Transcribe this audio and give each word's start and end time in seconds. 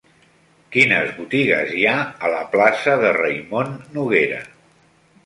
Quines 0.75 1.11
botigues 1.17 1.75
hi 1.81 1.85
ha 1.91 1.97
a 2.29 2.31
la 2.37 2.41
plaça 2.55 2.97
de 3.05 3.13
Raimon 3.19 3.71
Noguera? 3.99 4.41